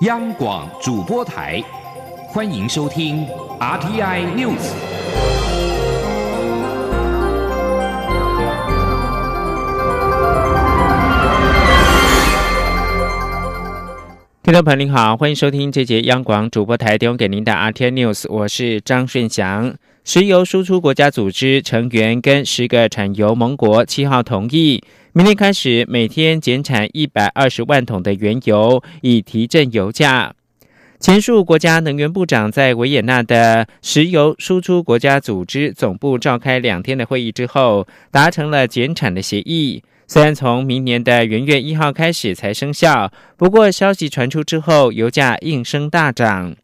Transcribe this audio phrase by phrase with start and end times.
[0.00, 1.64] 央广主播台，
[2.28, 3.26] 欢迎收听
[3.58, 4.74] RTI News。
[14.42, 19.76] 听众朋友您好，欢迎收听这节央广主播台提供给您的 RTI News，我是张顺祥。
[20.04, 24.84] 石油输出国家组织成员跟十个产油盟国七号同意，
[25.16, 30.34] 明天开始每天减产一百二十万桶的原油，以提振油价。
[31.00, 39.82] 前述国家能源部长在维也纳的石油输出国家组织总部召开两天的会议之后，达成了减产的协议。
[40.06, 46.54] 虽然从明年的元月一号开始才生效，不过消息传出之后，油价应声大涨。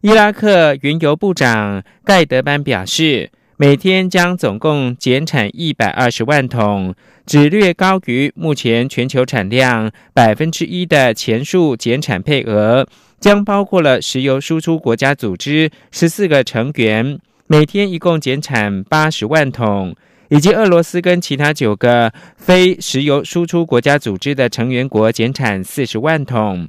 [0.00, 3.30] 伊拉克原油部长盖德班表示，
[3.62, 6.92] 每天将总共减产一百二十万桶，
[7.24, 12.84] 只略高于目前全球产量百分之一的前述减产配额，
[13.20, 19.94] 将包括了石油输出国家组织十四个成员，每天一共减产八十万桶，
[20.28, 26.68] 以及俄罗斯跟其他九个非石油输出国家组织的成员国减产四十万桶。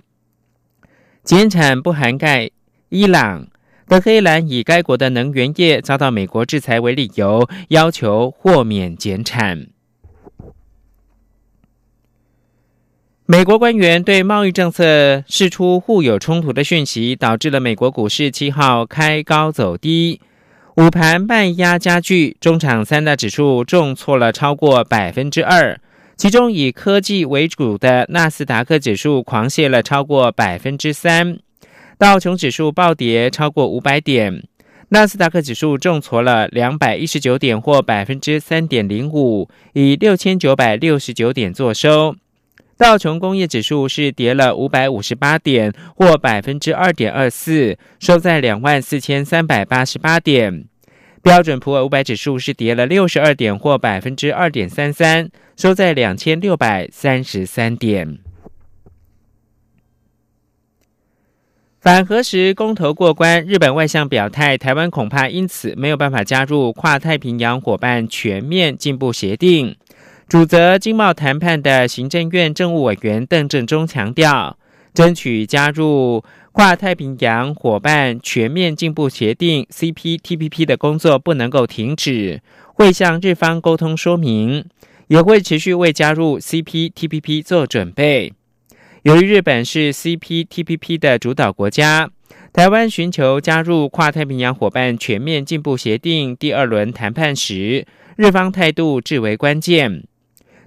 [1.24, 2.52] 减产不涵盖。
[2.90, 3.48] 伊朗、
[3.88, 9.68] 德黑兰以该国的能源业遭到美国制裁为理由，要求豁免减产。
[13.26, 20.20] 美国官员对贸易政策释出互有冲突的讯息，导致了美国股市七号开高走低，
[20.76, 25.80] 午盘卖压加剧，中场三大指数重挫了超过百分之二，
[26.18, 31.40] 其中以科技为主的纳斯达克指数狂泻了超过百分之三。
[31.98, 34.44] 道琼指数暴跌超过五百点，
[34.90, 42.16] 纳斯达克指数重挫了两百一十九点，或百分之三点零五，以六千九百六十九点作收。
[42.76, 50.66] 道琼工业指数是跌了五百五十八点，或百分之二点二四，收在两万四千三百八十八点。
[51.22, 58.18] 标准普尔五百指数是跌了六十二点，或百分之二点三三，收在两千六百三十三点。
[61.84, 69.76] 反核时公投过关，日本外相表态，台湾恐怕因此没有办法加入跨太平洋伙伴全面进步协定。
[70.30, 74.58] 主责经贸谈判的行政院政务委员邓正中强调，
[74.94, 76.24] 争取加入
[76.54, 82.42] 跨太平洋伙伴全面进步协定 （CPTPP） 的工作不能够停止，
[82.74, 84.64] 会向日方沟通说明，
[85.08, 88.32] 也会持续为加入 CPTPP 做准备。
[89.04, 92.10] 由于日本是 CPTPP 的主导国家，
[92.54, 100.06] 台湾寻求加入跨太平洋伙伴全面进步协定第二轮谈判时，日方态度至为关键。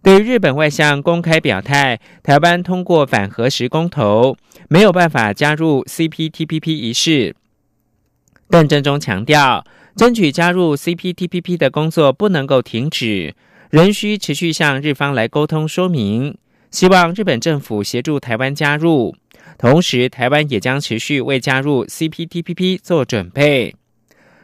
[0.03, 4.37] 对于日本外相公开表态，台湾通过反核时公投
[4.69, 7.35] 没有办法加入 CPTPP 一事，
[8.51, 9.65] 邓正中强调，
[9.97, 13.35] 争取加入 CPTPP 的工作不能够停止，
[13.71, 16.37] 仍需持续向日方来沟通说明。
[16.71, 19.15] 希望日本政府协助台湾加入，
[19.59, 23.75] 同时台湾也将持续为加入 CPTPP 做准备。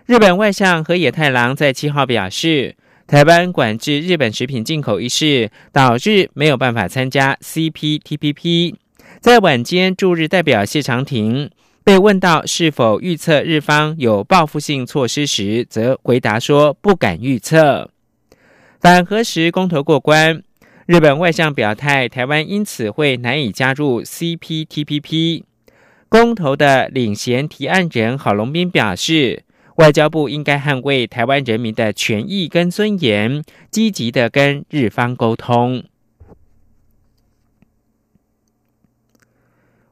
[0.07, 2.75] 日本外相河野太郎在七号表示，
[3.07, 8.75] 台湾管制日本食品进口一事导致没有办法参加 CPTPP。
[9.21, 11.51] 在晚间驻日代表谢长廷
[11.85, 17.91] 被问到是否预测日方有报复性措施时，则回答说不敢预测。
[18.81, 20.43] 反核时公投过关。
[20.87, 25.45] 日本外相表态，台湾因此会难以加入 CPTPP。
[26.09, 29.45] 公投的领衔提案人郝龙斌表示，
[29.77, 35.85] 外交部应该捍卫台湾人民的权益跟尊严，积极的跟日方沟通。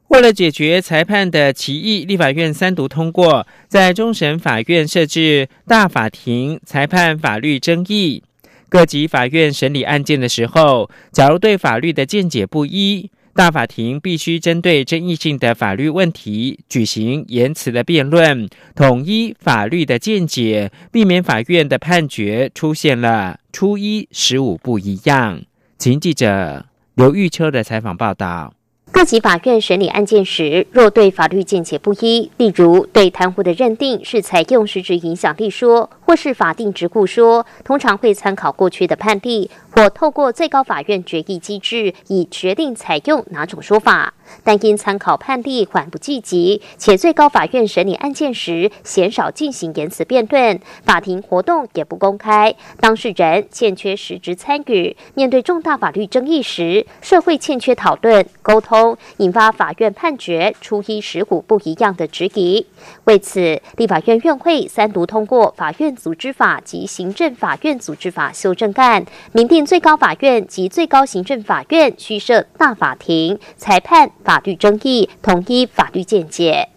[0.08, 8.24] 为了解决裁判的歧义，立法院三读通过，在终审法院设置大法庭裁判法律争议。
[8.70, 25.42] 各级法院审理案件的时候，假如对法律的见解不一，大法庭必须针对争议性的法律问题举行言辞的辩论，统一法律的见解，避免法院的判决出现了初一十五不一样。
[25.76, 28.54] 请记者刘玉秋的采访报道。
[28.92, 44.12] 各级法院审理案件时，若对法律见解不一，例如对贪污的认定是采用实质影响力说，或是法定职故说，通常会参考过去的判例，或透过最高法院决议机制，以决定采用哪种说法。
[44.42, 54.96] 但因参考判例缓不济急，且最高法院审理案件时鲜少进行言辞辩论，法庭活动也不公开，当事人欠缺实质参与。
[55.14, 62.66] 面对重大法律争议时，社会欠缺讨论沟通，引发法院判决初一十五不一样的质疑。
[63.04, 76.68] 为此，立法院院会三读通过《法院组织法》及《行政法院组织法》修正案，明定最高法院及最高行政法院需设大法庭，裁判法律争议，统一法律见解。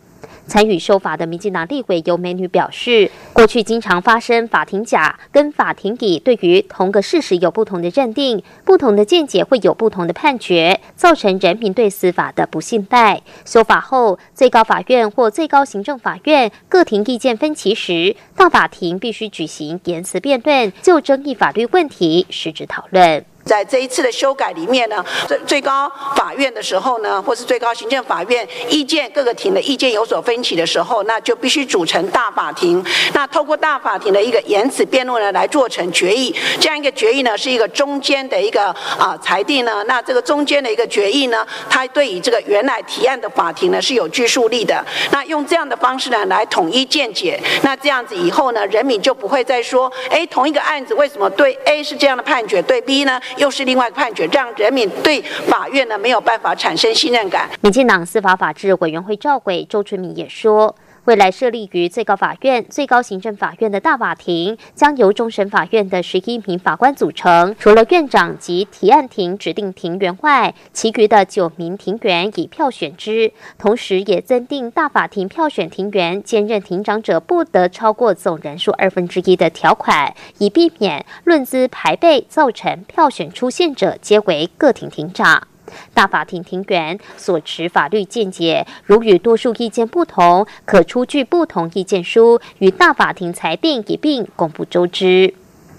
[0.46, 13.22] 参与修法的民进党立委尤美女表示，过去经常发生法庭甲跟法庭乙对于同个事实有不同的认定，不同的见解会有不同的判决，造成人民对司法的不信赖。
[13.46, 23.24] 修法后，最高法院或最高行政法院各庭意见分歧时，大法庭必须举行言辞辩论，就争议法律问题实质讨论。
[23.46, 32.84] 在这一次的修改里面呢，最最高法院的时候呢，或是最高行政法院意见各个庭的意见有所分歧的时候，那就必须组成大法庭。
[33.14, 36.34] 那透过大法庭的一个言辞辩论呢，来做成决议。
[36.60, 38.68] 这样一个决议呢，是一个中间的一个
[38.98, 39.84] 啊裁定呢。
[39.88, 44.84] 那这个中间的一个决议呢，它对于这个原来提案的法庭呢是有拘束力的。
[45.12, 47.40] 那用这样的方式呢，来统一见解。
[47.62, 53.20] 那这样子以后呢，人民就不会再说，哎，同一个案子为什么对 A 是这样的判决，对 B 呢？
[53.38, 57.50] 又是另外一个判决，让人民对法院呢没有办法产生信任感。
[57.62, 60.76] 民进党司法法制委员会召回周春明也说。
[61.06, 67.54] 未来设立于最高法院、最高行政法院的大法庭，将由终审法院的十一名法官组成。
[67.60, 73.34] 除了院长及提案庭指定庭员外，其余的九名庭员以票选之。
[73.58, 85.50] 同时，也增订大法庭票选庭员兼任庭长者不得超过总人数二分之一的条款，以避免论资排辈，造成票选出现者皆为各庭庭长。
[85.94, 95.34] 大法庭庭员所持法律见解，如与多数意见不同，可出具不同意见书，与大法庭裁定一并公布周知。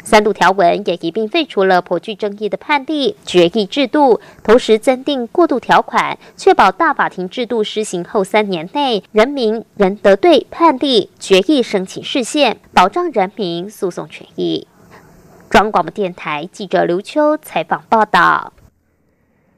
[0.06, 14.68] 三度条文也一并废除了颇具争议的判例决议制度，同时增订过渡条款，确保大法庭制度施行后三年内，人民仍得对判例决议申请释宪，保障人民诉讼权益。
[15.48, 18.52] 中央广播电台记者刘秋采访报道。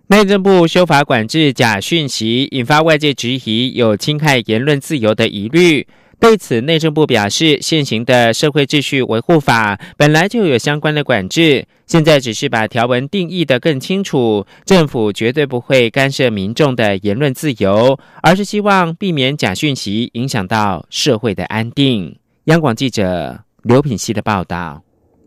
[0.08, 5.84] 内政部修法管制假讯息，引发外界质疑有侵害言论自由的疑虑。
[6.20, 14.46] 对此，内政部表示，现行的社会秩序维护法本来就有相关的管制，现在只是把条文定义的更清楚。
[14.64, 22.16] 政府绝对不会干涉民众的言论自由，而是希望避免假讯息影响到社会的安定。
[22.44, 24.85] 央广记者刘品希的报道。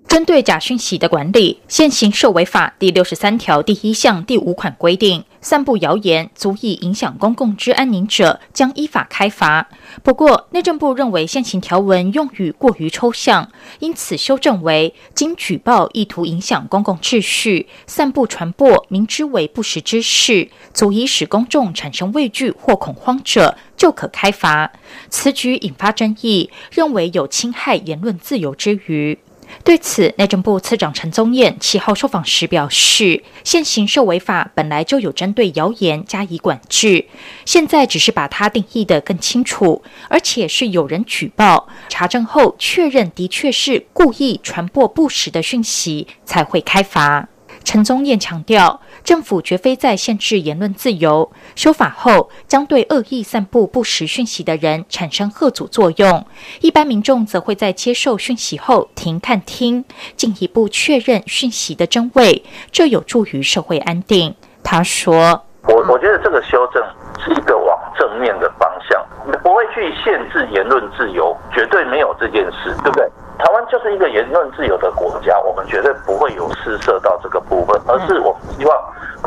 [0.10, 9.70] 针对假讯息的管理，现行受违法第六十三条第一项第五款规定，散布谣言足以影响公共治安宁者，将依法开罚。
[10.02, 24.72] 不过，内政部认为现行条文用语过于抽象，因此修正为：经举报意图影响公共秩序、散布传播明知为不实之事，足以使公众产生畏惧或恐慌者，就可开罚。
[25.12, 29.20] 此举引发争议，认为有侵害言论自由之余。
[29.64, 37.06] 对此，内政部次长陈宗彦七号受访时表示，现行受违法本来就有针对谣言加以管制，
[37.46, 47.28] 现在只是把它定义得更清楚，而且是有人举报查证后确认的确是故意传播不实的讯息，才会开罚。
[47.64, 56.26] 陈宗彦强调，政府绝非在限制言论自由，修法后将对恶意散布不实讯息的人产生吓阻作用。
[56.62, 64.34] 一般民众则会在接受讯息后停看听，进一步确认讯息的真伪，这有助于社会安定。
[64.64, 66.84] 他说：“我我觉得这个修正
[67.24, 69.06] 是一个往正面的方向，
[69.44, 73.08] 不会去限制言论自由，绝对没有这件事，对不对？”
[73.40, 78.78] 台湾就是一个言论自由的国家，我们绝对不会有施设到这个部分，而是我们希望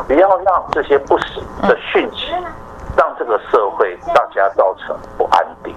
[0.07, 2.31] 不要让这些不实的讯息，
[2.95, 5.73] 让这个社会大家造成不安定。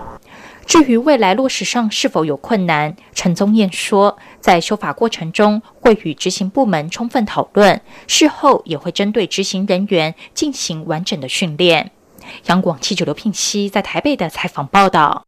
[0.66, 11.92] 至于未来落实上是否有困难，陈宗彦说，在修法过程中会与执行部门充分讨论，事后也会针对执行人员进行完整的训练。
[12.46, 15.24] 杨广七九刘聘熙在台北的采访报道。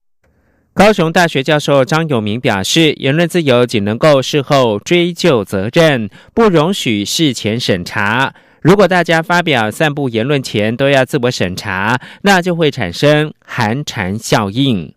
[0.75, 8.33] 高雄大学教授张永明表示，言论自由仅能够事后追究责任，不容许事前审查。
[8.61, 14.95] 如果大家发表散布言论前都要自我审查，那就会产生寒蝉效应。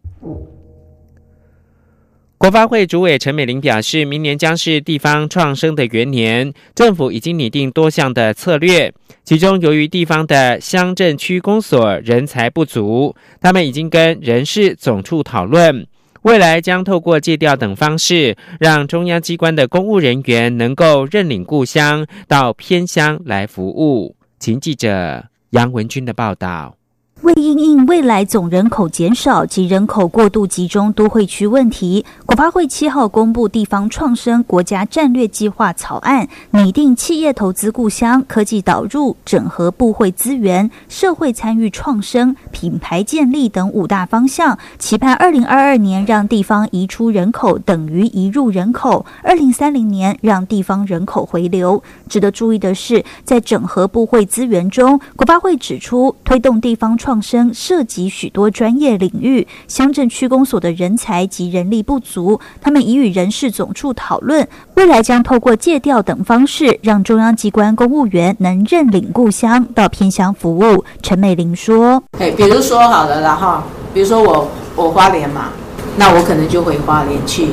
[2.42, 8.92] 国发会主委陈美玲表示，明年将是地方创生的元年，政府已经拟定多项的策略。
[9.24, 15.86] 其中，由于地方的乡镇区公所人才不足，他们已经跟人事总处讨论，
[16.24, 24.16] 未来将透过借调等方式，让中央机关的公务人员能够认领故乡，到偏乡来服务。
[24.40, 26.81] 请记者杨文军的报道。
[27.22, 51.84] 为应应未来总人口减少及人口过度集中都会区问题，国发会七号公布地方创生国家战略计划草案，拟定企业投资故乡、科技导入、整合部会资源、社会参与创生、品牌建立等五大方向，期盼二零二二年让地方移出人口等于移入人口，二零三零年让地方人口回流。
[52.10, 70.86] 值得注意的是，在整合部会资源中，国发会指出，推动地方创创生涉及许多专业领域，乡镇区公所的人才及人力不足，他们已与人事总处讨论，未来将透过借调等方式，让中央机关公务员能认领故乡到偏乡服务。
[71.02, 73.62] 陈美玲说：“哎，比如说好了，然后
[73.94, 75.50] 比如说我我花莲嘛，
[75.98, 77.48] 那我可能就回花莲去，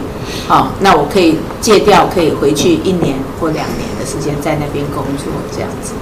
[0.47, 5.95] 好，那我可以借调，可以回去一年或两年的时间在那边工作，这样子。”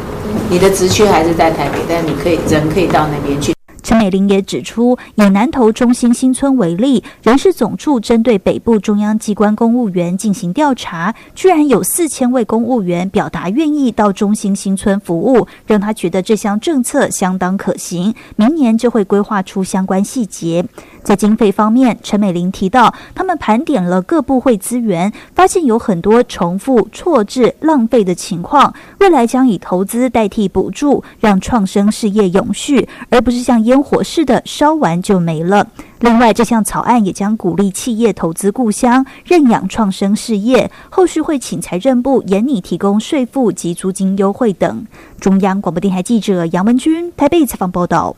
[0.50, 3.56] 你的直区还是在台北，但你可以人可以到那边去。
[3.87, 18.12] 陈美玲也指出，以南投中心新村为例，人事总处针对北部中央机关公务员进行调查，居然有四千位公务员表达愿意到中心新村服务，让他觉得这项政策相当可行。
[18.35, 20.66] 明年就会规划出相关细节。
[21.05, 28.75] 在经费方面，陈美玲提到，他们盘点了各部会资源，发现有很多重复、错置、浪费的情况。
[28.99, 35.66] 未来将以投资代替补助，让创生事业永续，而不是像烟火似的烧完就没了。
[36.00, 40.71] 另外，这项草案也将鼓励企业投资故乡，认养创生事业。
[40.90, 44.87] 后续会请财政部严拟提供税负及租金优惠等。
[45.18, 48.14] 中央广播电台记者杨文君台北采访报道。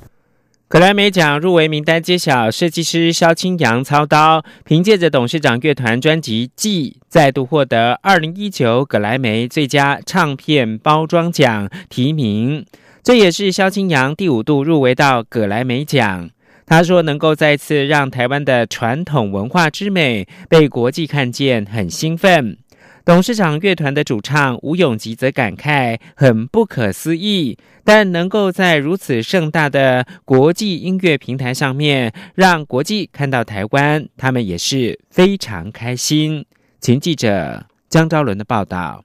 [0.66, 12.66] 格莱美奖入围名单揭晓，设计师萧清扬操刀，凭借着董事长乐团专辑《记》，再度获得二零一九格莱美最佳唱片包装奖提名。
[13.08, 16.28] 这也是萧清扬第五度入围到格莱美奖。
[16.66, 22.58] 他说：“能够再次让台湾的传统文化之美被国际看见，很兴奋。”
[23.06, 36.44] 董事长乐团的主唱吴永吉则感慨：“很不可思议，但能够在如此盛大的国际音乐平台上面让国际看到台湾，他们也是非常开心。”
[36.78, 39.02] 请记者江昭伦的报道。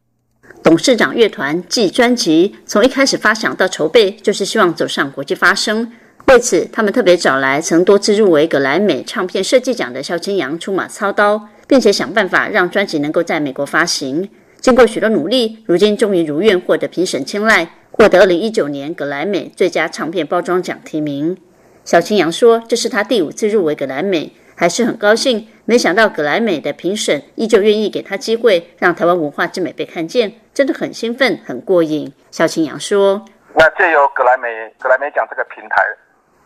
[0.63, 5.91] 董事长乐团继专辑从一开始发想到筹备，就是希望走上国际发声。
[6.27, 11.49] 为此，他们特别找来曾多次入围格莱美唱片设计奖的萧清扬出马操刀。
[11.67, 14.29] 并且想办法让专辑能够在美国发行。
[14.59, 21.35] 经过许多努力，如今终于如愿获得评审青睐，获得二零一九年格莱美最佳唱片包装奖提名。
[21.83, 24.31] 小青扬说：“这是他第五次入围格莱美，
[24.63, 25.45] 还是很高兴。
[25.65, 33.19] 没想到格莱美的评审依旧愿意给他机会，让台湾文化之美被看见，真的很兴奋，很过瘾。”小青阳说
[33.59, 35.83] ：“那借由格莱美格莱美奖这个平台。”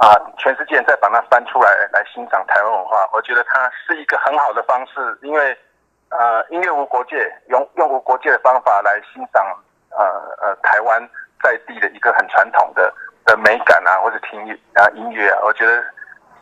[0.01, 5.55] 啊，全世界再把它翻出来来欣赏台湾文化，我觉得它是一个很好的方式，因为
[6.09, 9.45] 呃，音乐无国界，用用无国界的方法来欣赏
[9.91, 10.05] 呃
[10.41, 11.07] 呃台湾
[11.43, 12.91] 在地的一个很传统的
[13.25, 14.41] 的美感啊，或者听
[14.73, 15.83] 啊音乐啊，我觉得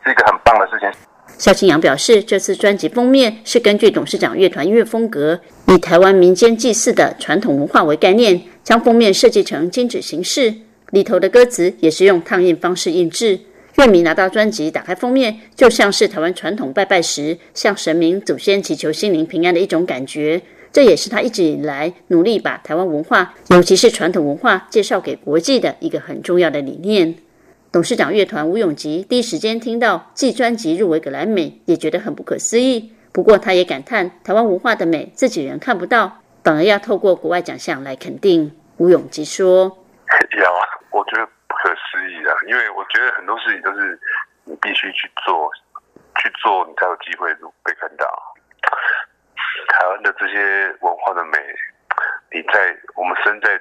[0.02, 0.90] 是一个很棒的事情。
[1.38, 10.54] 萧清扬表示，这次专辑封面是根据董事长乐团音乐风格，以台湾民间祭祀的传统文化为概念，将封面设计成金纸形式。
[10.92, 13.38] 里头的歌词也是用烫印方式印制。
[13.74, 20.40] 乐迷拿到专辑，打开封面，就像是台湾传统拜拜时向神明祖先祈求心灵平安的一种感觉。
[20.72, 27.14] 这也是他一直以来努力把台湾文化，尤其是传统文化介绍给国际的一个很重要的理念。
[27.76, 32.96] 董事长乐团吴永吉第一时间听到继专辑入围格莱美，也觉得很不可思议。
[33.12, 38.50] 不过他也感叹台湾文化的美自己人看不到，反而要透过国外奖项来肯定。
[38.78, 39.76] 吴永吉说。
[40.40, 44.00] 要啊，我觉得不可思议啊，因为我觉得很多事情都是
[44.44, 45.50] 你必须去做，
[46.22, 47.28] 去做你才有机会
[47.62, 48.08] 被看到。
[49.68, 51.38] 台湾的这些文化的美，
[52.32, 53.60] 你在我们身在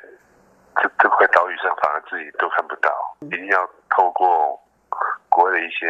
[0.82, 2.92] 这这块岛屿上，反而自己都看不到。
[3.22, 4.60] 一定要透过
[5.30, 5.86] 国外的一些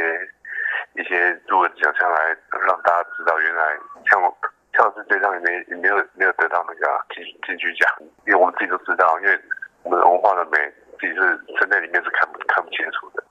[0.96, 2.36] 一些入围奖项来
[2.68, 3.78] 让大家知道，原来
[4.10, 4.38] 像我
[4.74, 7.90] 像我是队长也没也没有没有得到那个金金曲奖，
[8.28, 9.40] 因为我们自己都知道，因为。
[9.88, 10.58] 我们文化的美，
[11.00, 11.22] 自己是
[11.60, 13.24] 身在里面是看不看不清楚的。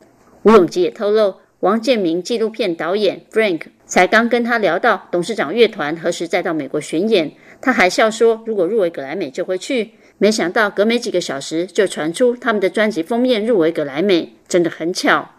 [0.44, 7.28] 吴永吉也透露，王建民纪录片导演 Frank 才刚跟他聊到董事长乐团何时再到美国巡演，
[7.60, 9.92] 他还笑说如果入围格莱美就会去。
[10.18, 15.30] 没想到隔没几个小时就传出他们的专辑封面入围格莱美，真的很巧。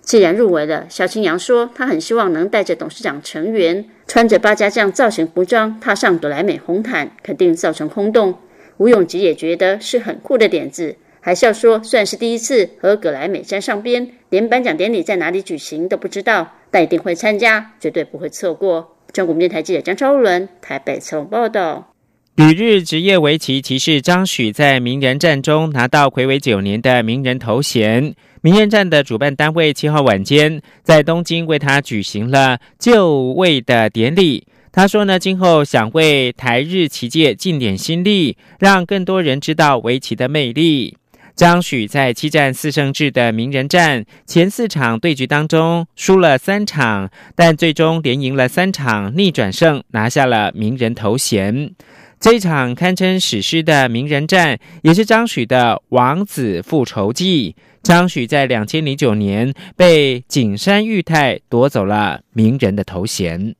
[0.00, 8.36] 既然入围了，小青阳说他很希望能带着董事长成员穿着八家将造型服装踏上格莱美红毯，肯定造成轰动。
[8.78, 18.96] 吴永吉也觉得是很酷的点子，还笑说算是第一次和格莱美沾上边，连颁奖典礼在哪里举行都不知道，但一定会参加，绝对不会错过。
[19.12, 21.91] 中国电台记者江超伦台北采访报道。
[22.34, 28.14] 旅日职业围棋棋士张许在名人战中拿到魁违九年的名人头衔。
[28.40, 34.46] 名人战的主办单位七号晚间在东京为他举行了就位的典礼。
[34.72, 40.96] 他说呢，今后想为台日棋界尽点心力，让更多人知道围棋的魅力。
[41.36, 51.74] 张许在七战四胜制的名人战前四场对局当中输了三场，但最终连赢了三场，逆转胜，拿下了名人头衔。
[52.22, 57.56] 这一场堪称史诗的名人战，也是张许的王子复仇记。
[57.82, 63.56] 张许在两千零九年被景山裕太夺走了名人的头衔。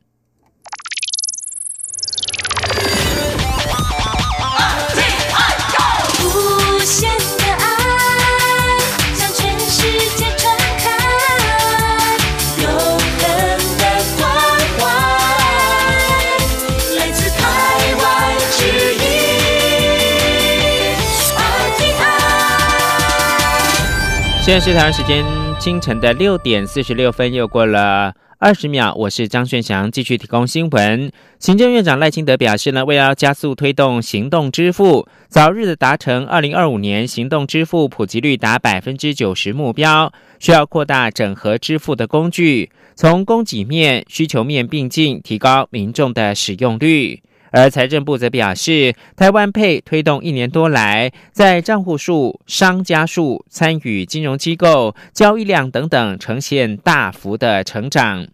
[24.44, 25.24] 现在是台湾时间
[25.60, 28.92] 清晨的六点四十六分，又过了二十秒。
[28.96, 31.12] 我是张炫祥，继续提供新闻。
[31.38, 47.22] 行政院长赖清德表示呢，为了加速推动行动支付，早日的达成二零二五年行动支付普及率达百分之九十目标，需要扩大整合支付的工具，从供给面、需求面并进，提高民众的使用率。
[47.52, 58.26] 而财政部则表示，台湾配推动一年多来，在账户数、商家数、参与金融机构、交易量等等呈现大幅的成长。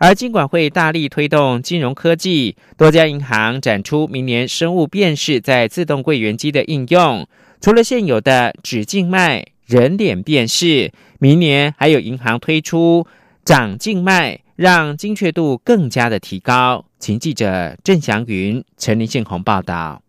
[0.00, 7.26] 而金管会大力推动金融科技，多家银行展出明年生物辨识在自动柜员机的应用。
[7.60, 10.90] 除了现有的指静脉、人脸辨识，
[11.20, 13.06] 明年还有银行推出
[13.44, 14.40] 掌静脉。
[14.56, 16.84] 让精确度更加的提高。
[16.98, 20.00] 请记者郑祥云、陈林信宏报道。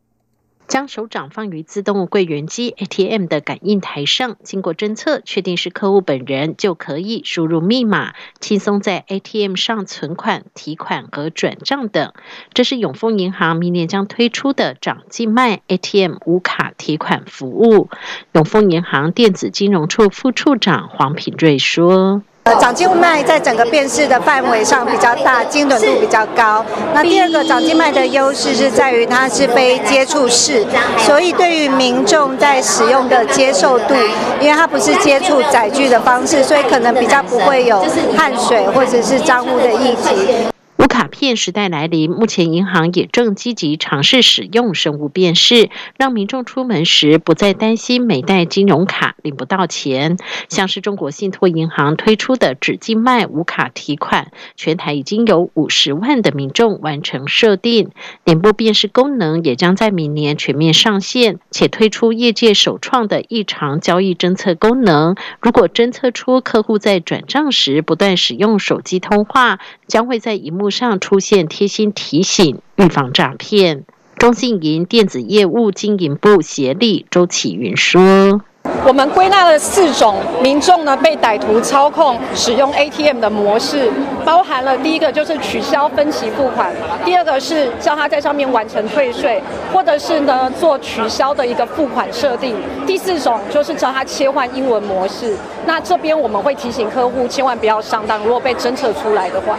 [0.67, 12.13] 将手掌放于自动柜员机 ATM 的感应台上，经过侦测，确定是客户本人，就可以输入密码，轻松在 ATM 上存款、提款和转账等。
[12.51, 17.89] 这是永丰银行明年将推出的掌静脉 ATM 无卡提款服务。
[18.31, 22.23] 永丰银行电子金融处副处长黄品瑞说。
[22.45, 26.63] 呃，掌静脉在整个辨识的范围上比较大，精准度比较高。
[26.93, 30.63] 那第二个掌静脉的优势是在于它是非接触式，
[30.99, 33.95] 所以对于民众在使用的接受度，
[34.39, 37.83] 因为它不是接触载具的方式，所以可能比较不会有
[38.15, 40.54] 汗水或者是脏污的液体。
[40.85, 50.17] 无卡片时代来临，目前银行也正积极尝试使用生物辨识，让民众出门时不再担心没带金融卡领不到钱。
[50.47, 57.89] 像是中国信托银行推出的指静脉无卡提款，全台已经有五十万的民众完成设定。
[58.23, 65.15] 脸部辨识功能也将在明年全面上线，且推出业界首创的异常交易侦测功能。
[65.41, 70.69] 如果侦测出客户在转账时不断使用手机通话，将会在荧幕。
[70.69, 73.85] 上出现贴心提醒，预防诈骗。
[74.17, 78.41] 中信银电子业务经营部协力周启云说
[78.85, 83.91] ：“我们归纳了四种民众呢被歹徒操控使用 ATM 的模式，
[84.23, 86.71] 包含了第一个就是取消分期付款，
[87.03, 89.41] 第二个是叫他在上面完成退税，
[89.73, 92.55] 或者是呢做取消的一个付款设定。
[92.85, 95.35] 第四种就是叫他切换英文模式。
[95.65, 99.57] 那这边我们会提醒客户千万不要上当，如果被侦测出来的话。”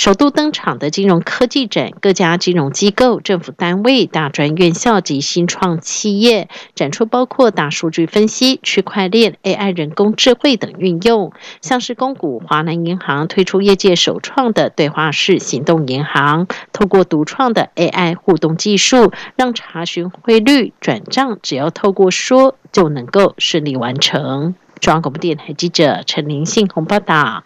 [0.00, 11.34] 首度登场的金融科技展，各家金融机构、政府单位、大专院校及新创企业展出，包括大数据分析、区块链、AI、人工智慧等运用。
[11.60, 24.54] 像是公股华南银行推出业界首创的对话式行动银行，透过独创的 AI 互动技术，让查询汇率、转账只要透过说就能够顺利完成。
[24.80, 27.44] 中央广播电台记者陈林信宏报道。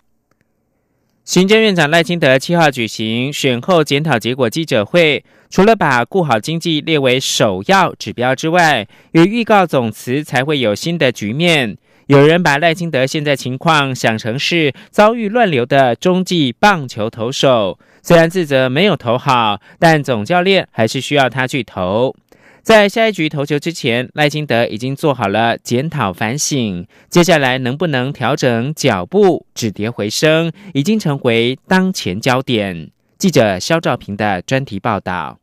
[1.25, 11.79] 行政院长赖清德七号举行选后检讨结果记者会，除了把顾好经济列为首要指标之外，也预告总辞才会有新的局面。
[12.09, 22.15] 有人把赖清德现在情况想成是遭遇乱流的中继棒球投手，虽然自责没有投好，但总教练还是需要他去投。
[22.65, 32.91] 在下一局投球之前，赖清德已经做好了检讨反省，接下来能不能调整脚步、止跌回升，已经成为当前焦点。
[33.19, 35.39] 记者肖兆平的专题报道。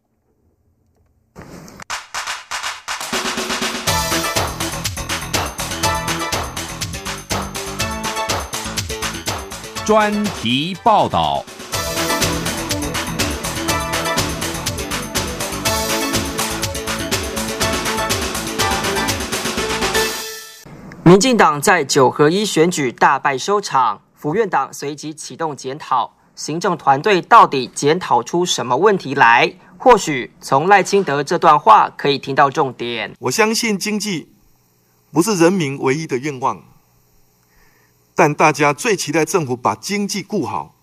[9.85, 11.45] 专题报道。
[21.03, 29.51] 民进党在九合一选举大败收场，府院党随即启动检讨，行政团队到底检讨出什么问题来？
[29.79, 33.15] 或许从赖清德这段话可以听到重点。
[33.19, 34.31] 我相信经济
[35.11, 36.63] 不是人民唯一的愿望。
[38.13, 40.75] 但大家最期待政府把经济顾好，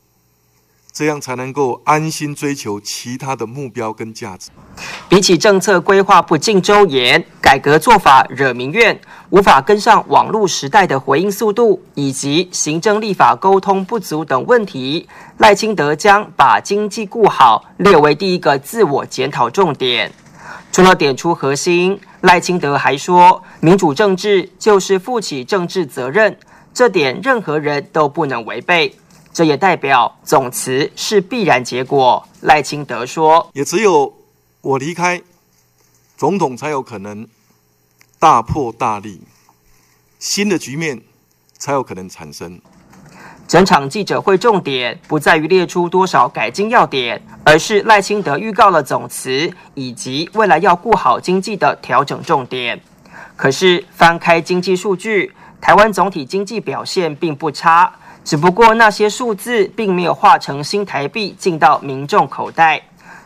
[0.98, 4.50] 这样才能够安心追求其他的目标跟价值。
[5.08, 20.10] 比起政策规划不尽周延、改革做法惹民怨、无法跟上网络时代的回应速度，以及行政立法沟通不足等问题，赖清德将把经济顾好列为第一个自我检讨重点。
[20.72, 26.36] 除了点出核心，赖清德还说，民主政治就是负起政治责任。
[26.74, 28.94] 这点任何人都不能违背，
[29.38, 32.26] 这也代表总辞是必然结果。
[32.40, 34.12] 赖清德说：“也只有
[34.60, 35.22] 我离开，
[36.16, 37.24] 总统才有可能
[38.18, 39.20] 大破大立，
[40.18, 41.00] 新的局面
[41.56, 42.60] 才有可能产生。”
[43.46, 52.80] 整场记者会重点不在于列出多少改进要点，而是赖清德预告了总辞以及未来要顾好经济的调整重点。
[53.36, 55.32] 可是翻开经济数据。
[55.60, 57.92] 台湾总体经济表现并不差，
[58.28, 62.78] 只不过那些数字并没有化成新台币进到民众口袋。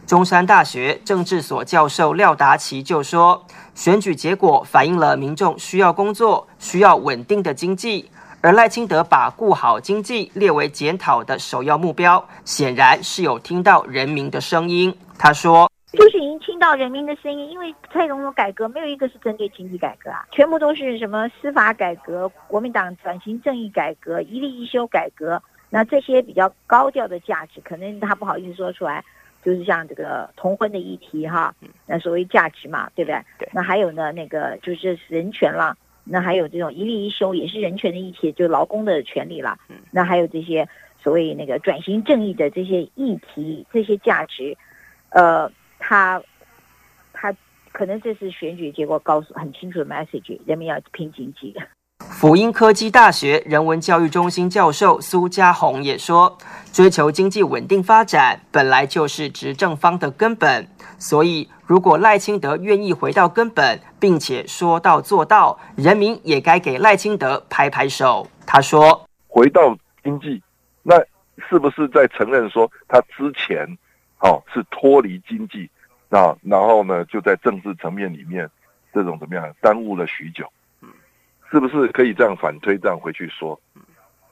[0.06, 8.08] 中山大学政治所教授廖达奇就说：“选举结果反映了民众需要工作、需要稳定的经济，
[8.40, 15.68] 而赖清德把顾好经济列为检讨的首要目标，显然是有听到人民的声音。”他说。
[15.92, 29.04] 就是已经听到人民的声音，因为蔡总统改革没有一个是针对经济改革啊，全部都是什么司法改革、国民党转型正义改革、一例一修改革，那这些比较高调的价值，可能他不好意思说出来，
[29.44, 31.54] 就是像这个同婚的议题哈，
[31.86, 33.20] 那所谓价值嘛，对不对？
[33.38, 33.48] 对。
[33.52, 39.58] 那还有呢，那个就是人权啦，那还有这种一例一修也是人权的议题，就劳工的权利啦。
[39.68, 39.76] 嗯。
[39.90, 40.66] 那还有这些
[41.02, 44.56] 所谓那个转型正义的这些议题，这些价值，
[45.10, 45.52] 呃。
[45.82, 46.22] 他，
[47.12, 47.34] 他
[47.72, 51.54] 可能这是选举结果告诉很清楚的 message，人民要拼经济。
[51.98, 56.36] 福音科技大学人文教育中心教授苏家宏也说，
[56.72, 60.68] 追求经济稳定发展本来就是执政方的根本，
[60.98, 68.26] 所以如果赖清德愿意回到根本，并且说到做到，人民也该给赖清德拍拍手。
[68.46, 70.42] 他说，回到经济，
[70.82, 70.96] 那
[71.48, 73.66] 是不是在承认说他之前？
[74.22, 75.68] 哦，是脱离经济，
[76.08, 78.48] 那然后呢，就在政治层面里面，
[78.94, 80.48] 这种怎么样，耽误了许久，
[80.80, 80.88] 嗯，
[81.50, 83.60] 是不是可以这样反推，这样回去说？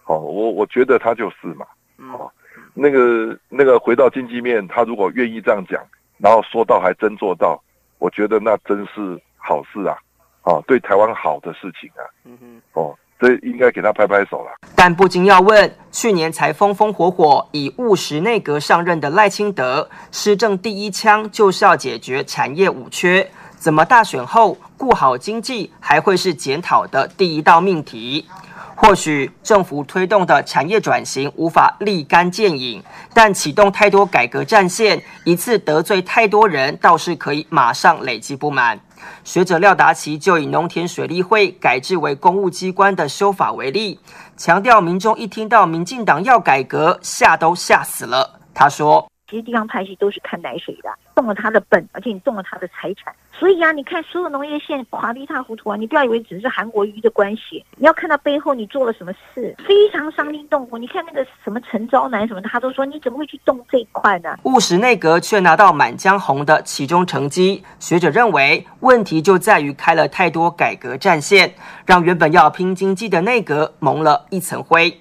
[0.04, 1.66] 哦，我我觉得他就是嘛，
[2.14, 2.30] 哦，
[2.72, 5.84] 那个那个回到经济面，他如果愿意这样讲，
[6.18, 7.60] 然后说到还真做到，
[7.98, 9.98] 我觉得那真是好事啊，
[10.42, 12.96] 啊，对台湾好的事情啊，嗯哼，哦。
[13.20, 14.50] 这应该给他拍拍手了。
[14.74, 28.26] 但不禁要问：去年才风风火火以务实内阁上任的赖清德，施政第一枪就是要解决产业五缺，怎么大选后顾好经济还会是检讨的第一道命题？
[28.74, 38.80] 或许政府推动的产业转型无法立竿见影，但启动太多改革战线，一次得罪太多人，倒是可以马上累积不满。
[39.24, 43.98] 学者廖达奇就以农田水利会改制为公务机关的修法为例，
[44.36, 48.40] 强调民众一听到民进党要改革，吓都吓死了。
[48.54, 49.09] 他说。
[49.30, 55.76] 其实地方派系都是看奶水的，动了他的本，而且你动了他的财产，所以啊，你看所有农业县垮得一塌糊涂啊！
[55.76, 60.76] 你不要以为只是韩国瑜的关系，你要看到背后你做了什么事，非常伤筋动骨。
[60.76, 64.36] 你看那个什么陈昭南什么，他都说你怎么会去动这一块呢？
[64.42, 71.54] 务实内阁却拿到《满江红》的其中成绩，学者认为问题就在于开了太多改革战线，
[71.86, 75.00] 让原本要拼经济的内阁蒙了一层灰。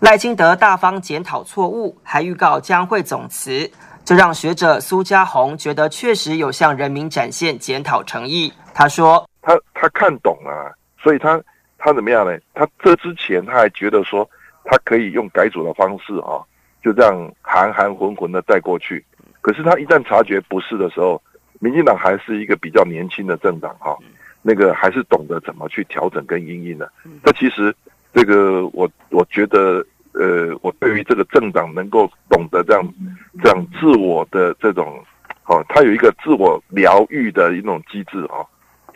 [0.00, 3.70] 赖清德大方检讨错误，还预告将会总辞，
[4.02, 8.50] 这让学者苏家宏觉得确实有向人民展现检讨诚意。
[8.72, 11.40] 他说：“他他看懂了，所以他
[11.76, 12.34] 他怎么样呢？
[12.54, 14.28] 他这之前他还觉得说，
[14.64, 16.40] 他可以用改组的方式啊，
[16.82, 19.04] 就这样含含混混的带过去。
[19.42, 21.22] 可是他一旦察觉不是的时候，
[21.58, 23.94] 民进党还是一个比较年轻的政党哈，
[24.40, 26.90] 那个还是懂得怎么去调整跟应应的。
[27.22, 27.74] 那其实
[28.14, 32.94] 这个我我觉得，呃，我对于这个政党能够懂得这样
[33.42, 34.98] 这样自我的这种，
[35.46, 38.42] 哦，他有一个自我疗愈的一种机制啊。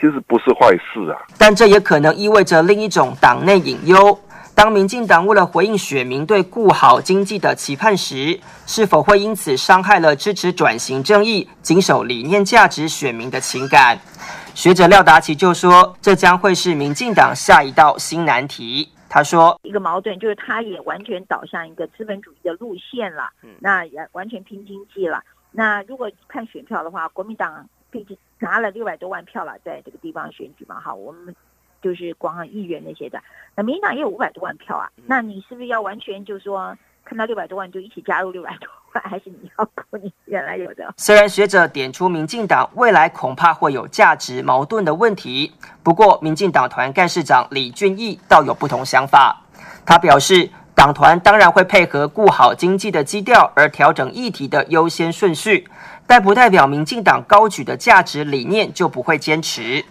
[0.01, 4.19] 其实不是坏事啊，但这也可能意味着另一种党内隐忧。
[4.53, 13.99] 当民进党为了回应选民对顾好经济的期盼时，是否会因此伤害了支持转型正义、谨守理念价值选民的情感？
[14.55, 18.91] 学者廖达奇就说，这将会是民进党下一道新难题。
[19.15, 25.23] 他说，一个矛盾就是他也完全导向一个资本主义的路线了，那也完全拼经济了。
[25.53, 27.69] 那如果看选票的话，国民党。
[27.93, 31.33] 毕竟拿了六百多万票了，在这个地方选举嘛，哈，我们
[31.81, 33.23] 就是光议员那些的，
[33.55, 40.93] 那民进党也有五百多万票啊，那你是不是要完全就说看到六百多万就一起加入六百多万，还是你要顾你原来有的？
[40.97, 49.43] 虽然学者点出民进党未来恐怕会有价值矛盾的问题，不过民进党团干事长李俊毅倒有不同想法，
[49.85, 50.51] 他表示。
[50.77, 55.69] 党团当然会配合顾好经济的基调而调整议题的优先顺序，
[56.05, 59.85] 但不代表民进党高举的价值理念就不会坚持。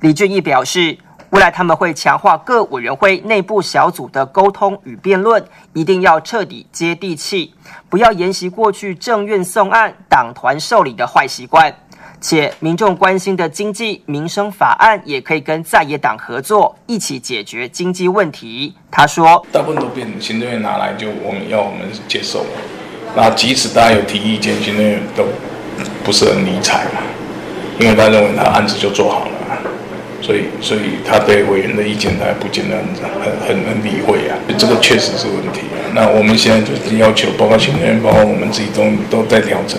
[0.00, 0.98] 李俊毅表示，
[1.30, 7.54] 未来他们会强化各委员会内部小组的沟通与辩论，一定要彻底接地气，
[7.88, 11.72] 不要沿袭过去政院送案、党团受理的坏习惯。
[12.20, 18.74] 且民众关心的经济民生法案，也可以跟在野党合作，一起解决经济问题。
[18.90, 22.44] 他说：“大部分都变行政院拿来就我们要我们接受，
[23.16, 25.24] 那即使大家有提意见，行政院都
[26.04, 27.00] 不是很理睬嘛，
[27.78, 29.30] 因为他认为他案子就做好了，
[30.20, 35.80] 所以所以他对委员的意见他也不见得很很很理会啊，这个确实是问题啊。
[35.94, 39.78] 那我们现在就是要求，包括行政院，包括我们自己都都在调整。”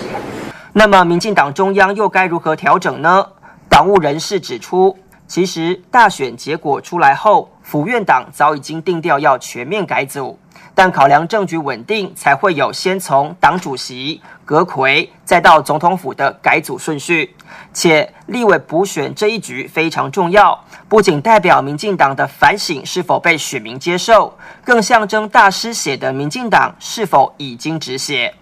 [0.74, 3.26] 那么，民进党中央又该如何调整呢？
[3.68, 10.38] 党务人士指出，其实大选结果出来后，府院党早已经定调要全面改组，
[10.74, 17.34] 但考量政局稳定，才会有先从党主席阁魁，再到总统府的改组顺序。
[17.72, 28.34] 且立委补选这一局非常重要，不仅代表民进党的反省是否被选民接受，更象征大师写的民进党是否已经止血。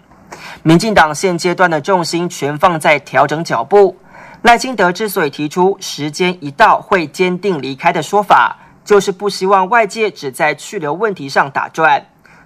[0.63, 3.97] 民进党现阶段的重心全放在调整脚步。
[4.43, 12.03] 赖清德之所以提出时间一到会坚定离开的说法，就是不希望外界只在去留问题上打转。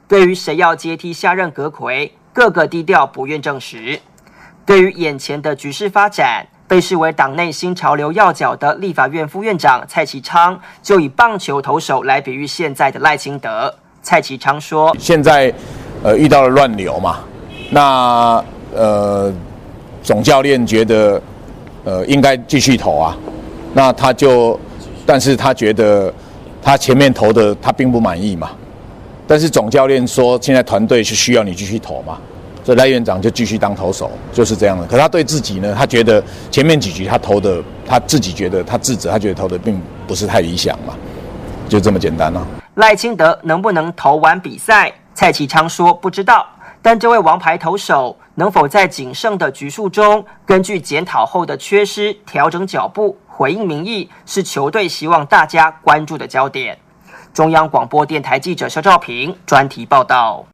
[0.07, 3.99] 对于谁要接替下任阁魁，各个低调不愿证实。
[4.65, 13.73] 对于眼前的局势发展，被视为党内新潮流要角的立法院副院长蔡其昌，就以棒球投手来比喻现在的赖清德。
[14.01, 15.53] 蔡其昌说：“现在，
[16.03, 17.19] 呃，遇到了乱流嘛。”
[17.71, 19.33] 那呃，
[20.03, 21.21] 总教练觉得
[21.83, 23.17] 呃应该继续投啊，
[23.73, 24.59] 那他就，
[25.05, 26.13] 但是他觉得
[26.61, 28.51] 他前面投的他并不满意嘛，
[29.25, 32.19] 但是总教练说现在团队是需要你继续投嘛，
[32.65, 34.87] 所以赖院长就继续当投手，就是这样的。
[34.87, 40.95] 可他对自己呢，他觉得前面几局他投的，他自己觉得他自责，他觉得投的并不是太理想嘛，
[41.69, 42.43] 就这么简单了。
[42.73, 44.91] 赖清德能不能投完比赛？
[45.13, 46.45] 蔡启昌说不知道。
[46.81, 56.77] 但这位王牌投手能否在仅剩的局数中，根据检讨后的缺失调整脚步，回应民意，是球队希望大家关注的焦点。
[57.33, 60.45] 中央广播电台记者肖兆平专题报道。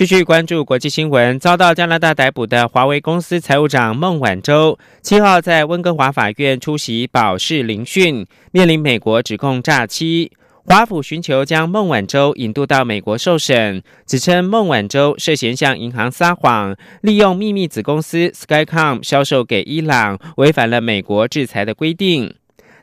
[0.00, 10.32] 继续关注国际新闻，遭到加拿大逮捕的华为公司财务长孟晚舟，七号在温哥华法院出席保释聆讯，面临美国指控诈欺。
[10.64, 22.39] 华府寻求将孟晚舟引渡到美国受审，指称孟晚舟涉嫌向银行撒谎，利用秘密子公司 Skycom 销售给伊朗，违反了美国制裁的规定。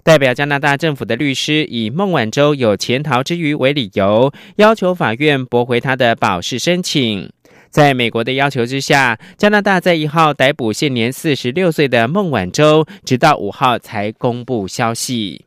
[0.07, 7.29] 代表加拿大政府的律师以孟晚舟有潜逃之余为理由，要求法院驳回他的保释申请。
[7.69, 15.43] 在美国的要求之下，加拿大在一号逮捕现年四十六岁的孟晚舟，直到五号才公布消息。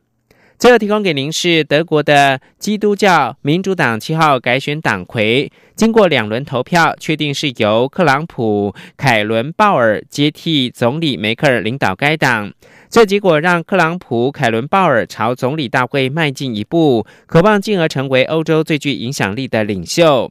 [0.59, 12.53] 最后提供给您是德国的基督教民主党七号改选党魁，经过两轮投票，确定是由克朗普凯伦鲍尔接替总理梅克尔领导该党。
[12.91, 20.29] 这结果让特朗普凯伦鲍尔朝总理大会迈进一步，渴望进而成为欧洲最具影响力的领袖。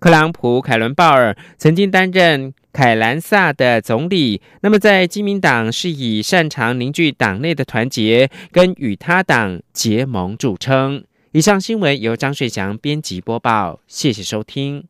[0.00, 11.02] 特朗普·凯伦鲍尔曾经担任凯兰萨的总理，那么在基民党是以擅长凝聚党内的团结，跟与他党结盟著称。
[11.32, 14.84] 以上新闻由张瑞祥编辑播报，谢谢收听。